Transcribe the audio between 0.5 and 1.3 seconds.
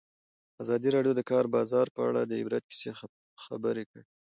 ازادي راډیو د د